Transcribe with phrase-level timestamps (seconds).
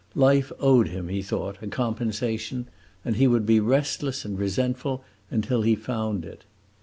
[0.15, 2.65] Life owed him, he thought, a compensation,
[3.05, 6.43] and he would be restless and resentful until he found it.